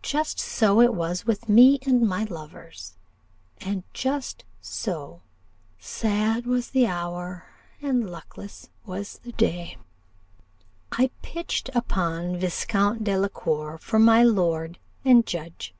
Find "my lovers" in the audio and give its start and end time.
2.08-2.96